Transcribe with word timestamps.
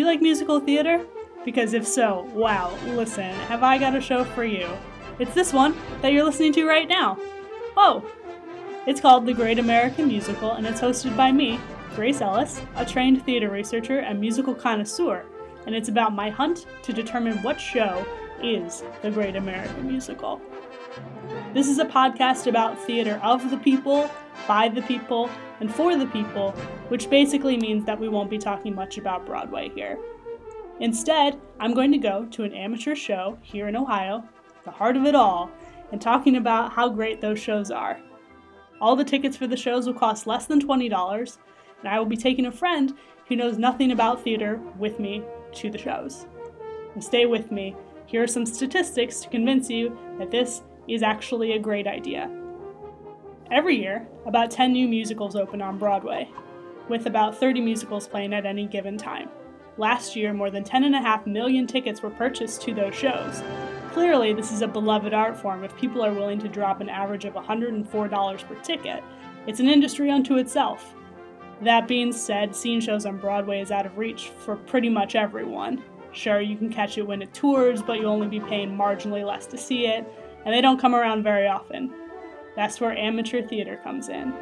Do 0.00 0.04
you 0.06 0.10
like 0.10 0.22
musical 0.22 0.60
theater? 0.60 1.04
Because 1.44 1.74
if 1.74 1.86
so, 1.86 2.26
wow, 2.32 2.74
listen, 2.86 3.34
have 3.50 3.62
I 3.62 3.76
got 3.76 3.94
a 3.94 4.00
show 4.00 4.24
for 4.24 4.44
you. 4.44 4.66
It's 5.18 5.34
this 5.34 5.52
one 5.52 5.76
that 6.00 6.14
you're 6.14 6.24
listening 6.24 6.54
to 6.54 6.66
right 6.66 6.88
now. 6.88 7.18
Oh! 7.76 8.10
It's 8.86 8.98
called 8.98 9.26
The 9.26 9.34
Great 9.34 9.58
American 9.58 10.08
Musical, 10.08 10.52
and 10.52 10.66
it's 10.66 10.80
hosted 10.80 11.14
by 11.18 11.32
me, 11.32 11.60
Grace 11.94 12.22
Ellis, 12.22 12.62
a 12.76 12.86
trained 12.86 13.26
theater 13.26 13.50
researcher 13.50 13.98
and 13.98 14.18
musical 14.18 14.54
connoisseur, 14.54 15.26
and 15.66 15.74
it's 15.74 15.90
about 15.90 16.14
my 16.14 16.30
hunt 16.30 16.64
to 16.84 16.94
determine 16.94 17.36
what 17.42 17.60
show 17.60 18.06
is 18.42 18.82
the 19.02 19.10
Great 19.10 19.36
American 19.36 19.86
Musical. 19.86 20.40
This 21.52 21.68
is 21.68 21.78
a 21.78 21.84
podcast 21.84 22.46
about 22.46 22.78
theater 22.78 23.20
of 23.22 23.50
the 23.50 23.56
people, 23.58 24.10
by 24.46 24.68
the 24.68 24.82
people, 24.82 25.28
and 25.60 25.72
for 25.72 25.96
the 25.96 26.06
people, 26.06 26.52
which 26.88 27.10
basically 27.10 27.56
means 27.56 27.84
that 27.84 27.98
we 27.98 28.08
won't 28.08 28.30
be 28.30 28.38
talking 28.38 28.74
much 28.74 28.98
about 28.98 29.26
Broadway 29.26 29.68
here. 29.74 29.98
Instead, 30.80 31.40
I'm 31.58 31.74
going 31.74 31.92
to 31.92 31.98
go 31.98 32.24
to 32.26 32.44
an 32.44 32.54
amateur 32.54 32.94
show 32.94 33.38
here 33.42 33.68
in 33.68 33.76
Ohio, 33.76 34.24
the 34.64 34.70
heart 34.70 34.96
of 34.96 35.04
it 35.04 35.14
all, 35.14 35.50
and 35.92 36.00
talking 36.00 36.36
about 36.36 36.72
how 36.72 36.88
great 36.88 37.20
those 37.20 37.38
shows 37.38 37.70
are. 37.70 38.00
All 38.80 38.96
the 38.96 39.04
tickets 39.04 39.36
for 39.36 39.46
the 39.46 39.56
shows 39.56 39.86
will 39.86 39.94
cost 39.94 40.26
less 40.26 40.46
than 40.46 40.60
$20, 40.60 41.38
and 41.80 41.88
I 41.88 41.98
will 41.98 42.06
be 42.06 42.16
taking 42.16 42.46
a 42.46 42.52
friend 42.52 42.96
who 43.28 43.36
knows 43.36 43.58
nothing 43.58 43.92
about 43.92 44.22
theater 44.22 44.60
with 44.78 44.98
me 44.98 45.22
to 45.54 45.70
the 45.70 45.78
shows. 45.78 46.26
And 46.94 47.04
stay 47.04 47.26
with 47.26 47.52
me. 47.52 47.76
Here 48.06 48.22
are 48.22 48.26
some 48.26 48.46
statistics 48.46 49.20
to 49.20 49.28
convince 49.28 49.68
you 49.68 49.96
that 50.18 50.30
this 50.30 50.62
is 50.92 51.02
actually 51.02 51.52
a 51.52 51.58
great 51.58 51.86
idea. 51.86 52.30
Every 53.50 53.76
year, 53.76 54.06
about 54.26 54.50
10 54.50 54.72
new 54.72 54.86
musicals 54.86 55.36
open 55.36 55.60
on 55.60 55.78
Broadway, 55.78 56.28
with 56.88 57.06
about 57.06 57.36
30 57.38 57.60
musicals 57.60 58.08
playing 58.08 58.32
at 58.32 58.46
any 58.46 58.66
given 58.66 58.96
time. 58.96 59.28
Last 59.76 60.14
year, 60.14 60.32
more 60.32 60.50
than 60.50 60.64
10.5 60.64 61.26
million 61.26 61.66
tickets 61.66 62.02
were 62.02 62.10
purchased 62.10 62.62
to 62.62 62.74
those 62.74 62.94
shows. 62.94 63.42
Clearly, 63.92 64.32
this 64.32 64.52
is 64.52 64.62
a 64.62 64.68
beloved 64.68 65.14
art 65.14 65.36
form 65.36 65.64
if 65.64 65.76
people 65.76 66.04
are 66.04 66.12
willing 66.12 66.38
to 66.40 66.48
drop 66.48 66.80
an 66.80 66.88
average 66.88 67.24
of 67.24 67.34
$104 67.34 68.48
per 68.48 68.54
ticket. 68.56 69.02
It's 69.46 69.60
an 69.60 69.68
industry 69.68 70.10
unto 70.10 70.36
itself. 70.36 70.94
That 71.62 71.88
being 71.88 72.12
said, 72.12 72.54
seeing 72.54 72.80
shows 72.80 73.04
on 73.04 73.18
Broadway 73.18 73.60
is 73.60 73.70
out 73.70 73.86
of 73.86 73.98
reach 73.98 74.28
for 74.38 74.56
pretty 74.56 74.88
much 74.88 75.14
everyone. 75.14 75.82
Sure, 76.12 76.40
you 76.40 76.56
can 76.56 76.70
catch 76.70 76.98
it 76.98 77.06
when 77.06 77.22
it 77.22 77.34
tours, 77.34 77.82
but 77.82 78.00
you'll 78.00 78.12
only 78.12 78.28
be 78.28 78.40
paying 78.40 78.76
marginally 78.76 79.26
less 79.26 79.46
to 79.46 79.58
see 79.58 79.86
it, 79.86 80.04
and 80.44 80.54
they 80.54 80.60
don't 80.60 80.80
come 80.80 80.94
around 80.94 81.22
very 81.22 81.46
often. 81.46 81.92
That's 82.56 82.80
where 82.80 82.96
amateur 82.96 83.46
theater 83.46 83.80
comes 83.82 84.08
in. 84.08 84.34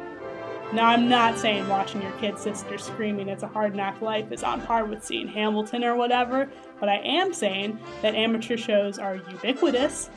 Now, 0.71 0.85
I'm 0.85 1.09
not 1.09 1.39
saying 1.39 1.67
watching 1.67 2.01
your 2.01 2.11
kid 2.13 2.37
sister 2.37 2.77
screaming 2.77 3.27
it's 3.27 3.41
a 3.41 3.47
hard 3.47 3.75
knock 3.75 4.01
life 4.01 4.31
is 4.31 4.43
on 4.43 4.61
par 4.61 4.85
with 4.85 5.03
seeing 5.03 5.27
Hamilton 5.27 5.83
or 5.83 5.95
whatever, 5.95 6.47
but 6.79 6.89
I 6.89 6.97
am 6.97 7.33
saying 7.33 7.79
that 8.03 8.13
amateur 8.13 8.55
shows 8.55 8.99
are 8.99 9.15
ubiquitous. 9.15 10.11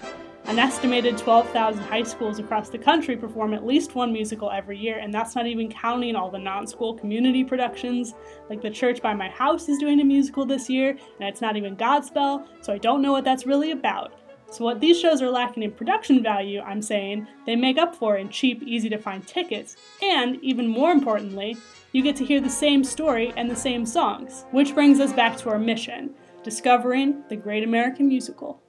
An 0.45 0.59
estimated 0.59 1.17
12,000 1.17 1.83
high 1.85 2.03
schools 2.03 2.39
across 2.39 2.69
the 2.69 2.77
country 2.77 3.17
perform 3.17 3.55
at 3.55 3.65
least 3.65 3.95
one 3.95 4.13
musical 4.13 4.51
every 4.51 4.77
year, 4.77 4.99
and 4.99 5.15
that's 5.15 5.37
not 5.37 5.47
even 5.47 5.71
counting 5.71 6.17
all 6.17 6.31
the 6.31 6.39
non 6.39 6.67
school 6.67 6.95
community 6.95 7.45
productions. 7.45 8.13
Like 8.51 8.61
the 8.61 8.71
church 8.71 9.01
by 9.01 9.15
my 9.15 9.31
house 9.31 9.69
is 9.69 9.79
doing 9.79 10.01
a 10.01 10.05
musical 10.05 10.45
this 10.45 10.69
year, 10.69 10.91
and 10.91 11.29
it's 11.29 11.41
not 11.41 11.57
even 11.57 11.77
Godspell, 11.77 12.47
so 12.61 12.73
I 12.73 12.79
don't 12.79 13.01
know 13.01 13.13
what 13.13 13.25
that's 13.25 13.47
really 13.47 13.71
about. 13.71 14.13
So, 14.53 14.67
what 14.67 14.81
these 14.81 15.01
shows 15.01 15.23
are 15.23 15.31
lacking 15.31 15.63
in 15.63 15.71
production 15.73 16.23
value, 16.23 16.61
I'm 16.61 16.83
saying, 16.83 17.27
they 17.47 17.57
make 17.57 17.79
up 17.79 17.95
for 17.95 18.19
in 18.19 18.29
cheap, 18.29 18.63
easy 18.63 18.91
to 18.91 18.99
find 18.99 19.27
tickets. 19.27 19.79
And, 20.03 20.39
even 20.45 20.69
more 20.69 20.93
importantly, 20.93 21.57
you 21.93 22.03
get 22.03 22.17
to 22.17 22.25
hear 22.27 22.39
the 22.39 22.51
same 22.51 22.85
story 22.85 23.33
and 23.39 23.51
the 23.51 23.57
same 23.57 23.87
songs. 23.87 24.45
Which 24.51 24.75
brings 24.75 25.01
us 25.01 25.15
back 25.15 25.39
to 25.39 25.49
our 25.49 25.59
mission 25.59 26.15
discovering 26.45 27.23
the 27.31 27.37
Great 27.37 27.65
American 27.65 28.09
Musical. 28.09 28.61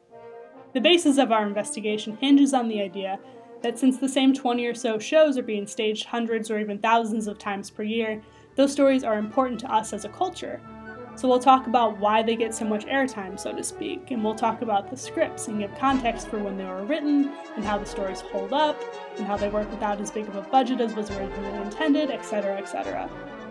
The 0.73 0.79
basis 0.79 1.17
of 1.17 1.33
our 1.33 1.45
investigation 1.45 2.15
hinges 2.15 2.53
on 2.53 2.69
the 2.69 2.81
idea 2.81 3.19
that 3.61 3.77
since 3.77 3.97
the 3.97 4.07
same 4.07 4.33
20 4.33 4.65
or 4.65 4.73
so 4.73 4.97
shows 4.97 5.37
are 5.37 5.43
being 5.43 5.67
staged 5.67 6.05
hundreds 6.05 6.49
or 6.49 6.59
even 6.59 6.79
thousands 6.79 7.27
of 7.27 7.37
times 7.37 7.69
per 7.69 7.83
year, 7.83 8.21
those 8.55 8.71
stories 8.71 9.03
are 9.03 9.17
important 9.17 9.59
to 9.61 9.73
us 9.73 9.91
as 9.91 10.05
a 10.05 10.09
culture, 10.09 10.61
so 11.15 11.27
we'll 11.27 11.39
talk 11.39 11.67
about 11.67 11.97
why 11.99 12.23
they 12.23 12.35
get 12.35 12.53
so 12.53 12.65
much 12.65 12.85
airtime, 12.85 13.39
so 13.39 13.55
to 13.55 13.63
speak, 13.63 14.11
and 14.11 14.23
we'll 14.23 14.35
talk 14.35 14.61
about 14.61 14.89
the 14.89 14.97
scripts 14.97 15.47
and 15.47 15.59
give 15.59 15.73
context 15.77 16.27
for 16.27 16.39
when 16.39 16.57
they 16.57 16.65
were 16.65 16.83
written, 16.85 17.31
and 17.55 17.63
how 17.63 17.77
the 17.77 17.85
stories 17.85 18.21
hold 18.21 18.53
up, 18.53 18.81
and 19.17 19.25
how 19.25 19.37
they 19.37 19.49
work 19.49 19.69
without 19.69 20.01
as 20.01 20.11
big 20.11 20.27
of 20.27 20.35
a 20.35 20.41
budget 20.41 20.81
as 20.81 20.93
was 20.95 21.11
originally 21.11 21.61
intended, 21.61 22.09
etc., 22.09 22.57
etc. 22.57 23.09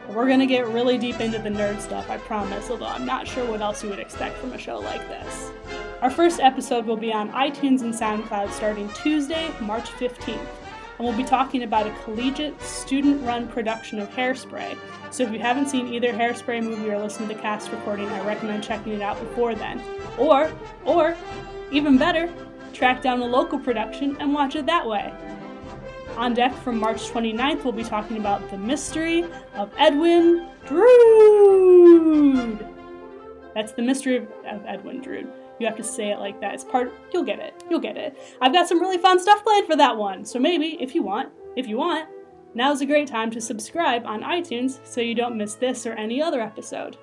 We're 0.09 0.29
gonna 0.29 0.47
get 0.47 0.67
really 0.69 0.99
deep 0.99 1.21
into 1.21 1.39
the 1.39 1.49
nerd 1.49 1.81
stuff, 1.81 2.11
I 2.11 2.19
promise, 2.19 2.71
although 2.71 2.87
I'm 2.87 3.07
not 3.07 3.27
sure 3.27 3.49
what 3.49 3.61
else 3.61 3.83
you 3.83 3.91
would 3.91 4.01
expect 4.01 4.37
from 4.39 4.53
a 4.53 4.59
show 4.59 4.79
like 4.79 5.07
this. 5.09 5.53
Our 6.03 6.11
first 6.11 6.41
episode 6.41 6.85
will 6.85 6.97
be 6.97 7.13
on 7.13 7.31
iTunes 7.31 7.83
and 7.83 7.95
SoundCloud 7.95 8.51
starting 8.51 8.89
Tuesday, 8.91 9.51
March 9.61 9.89
15th 9.91 10.62
and 10.99 11.07
we'll 11.07 11.17
be 11.17 11.25
talking 11.25 11.63
about 11.63 11.87
a 11.87 11.91
collegiate, 12.05 12.61
student 12.63 13.23
run 13.27 13.49
production 13.49 13.99
of 13.99 14.09
Hairspray. 14.11 14.77
So 15.11 15.25
if 15.25 15.33
you 15.33 15.39
haven't 15.39 15.69
seen 15.69 15.93
either 15.93 16.13
Hairspray 16.13 16.63
movie 16.63 16.91
or 16.91 16.99
listened 16.99 17.29
to 17.29 17.35
the 17.35 17.41
cast 17.41 17.71
recording, 17.71 18.09
I 18.09 18.25
recommend 18.27 18.63
checking 18.63 18.93
it 18.95 19.03
out 19.03 19.19
before 19.21 19.55
then. 19.55 19.83
Or, 20.19 20.53
or, 20.85 21.17
even 21.71 21.99
better, 21.99 22.33
track 22.73 23.03
down 23.03 23.21
a 23.21 23.27
local 23.27 23.59
production 23.59 24.17
and 24.21 24.33
watch 24.33 24.57
it 24.57 24.67
that 24.67 24.87
way. 24.87 25.13
On 26.17 26.35
deck 26.35 26.55
from 26.63 26.79
March 26.79 27.09
29th, 27.11 27.65
we'll 27.65 27.73
be 27.73 27.85
talking 27.85 28.19
about 28.19 28.51
The 28.51 28.59
Mystery 28.59 29.25
of 29.55 29.73
Edwin 29.79 30.47
Drood. 30.67 31.79
That's 33.55 33.73
The 33.73 33.83
Mystery 33.83 34.17
of 34.17 34.65
Edwin 34.67 35.01
Drood. 35.01 35.27
You 35.63 35.69
have 35.69 35.77
to 35.77 35.85
say 35.85 36.11
it 36.11 36.19
like 36.19 36.41
that. 36.41 36.55
It's 36.55 36.65
part, 36.65 36.93
you'll 37.13 37.23
get 37.23 37.39
it. 37.39 37.63
You'll 37.71 37.79
get 37.79 37.97
it. 37.97 38.19
I've 38.41 38.53
got 38.53 38.67
some 38.67 38.81
really 38.81 38.99
fun 38.99 39.21
stuff 39.21 39.45
planned 39.45 39.69
for 39.69 39.77
that 39.77 39.97
one. 39.97 40.25
So 40.25 40.41
maybe, 40.41 40.77
if 40.81 40.93
you 40.93 41.05
want, 41.05 41.29
if 41.55 41.69
you 41.69 41.77
want, 41.77 42.09
now's 42.53 42.81
a 42.81 42.87
great 42.87 43.07
time 43.07 43.31
to 43.31 43.41
subscribe 43.41 44.05
on 44.05 44.23
iTunes 44.23 44.85
so 44.85 45.01
you 45.01 45.15
don't 45.15 45.39
miss 45.39 45.55
this 45.55 45.87
or 45.87 45.93
any 45.93 46.21
other 46.21 46.41
episode. 46.41 46.97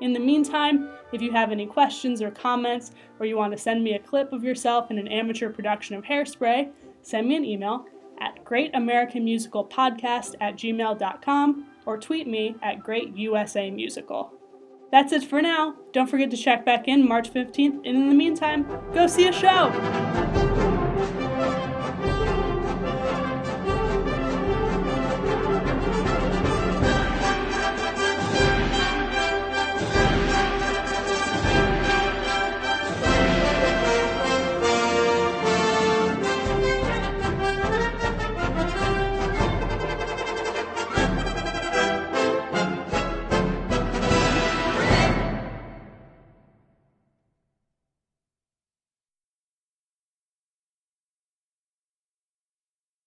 In 0.00 0.12
the 0.12 0.18
meantime, 0.18 0.90
if 1.12 1.22
you 1.22 1.30
have 1.30 1.52
any 1.52 1.64
questions 1.64 2.20
or 2.20 2.32
comments, 2.32 2.90
or 3.20 3.26
you 3.26 3.36
want 3.36 3.52
to 3.52 3.58
send 3.58 3.84
me 3.84 3.92
a 3.92 4.00
clip 4.00 4.32
of 4.32 4.42
yourself 4.42 4.90
in 4.90 4.98
an 4.98 5.06
amateur 5.06 5.48
production 5.48 5.94
of 5.94 6.02
Hairspray, 6.02 6.72
send 7.02 7.28
me 7.28 7.36
an 7.36 7.44
email 7.44 7.86
at 8.18 8.44
greatamericanmusicalpodcast 8.44 10.34
at 10.40 10.56
gmail.com 10.56 11.66
or 11.86 11.98
tweet 11.98 12.26
me 12.26 12.56
at 12.64 12.80
greatusamusical. 12.80 14.30
That's 14.90 15.12
it 15.12 15.24
for 15.24 15.42
now. 15.42 15.74
Don't 15.92 16.08
forget 16.08 16.30
to 16.30 16.36
check 16.36 16.64
back 16.64 16.88
in 16.88 17.06
March 17.06 17.32
15th, 17.32 17.76
and 17.84 17.86
in 17.86 18.08
the 18.08 18.14
meantime, 18.14 18.66
go 18.94 19.06
see 19.06 19.28
a 19.28 19.32
show! 19.32 20.37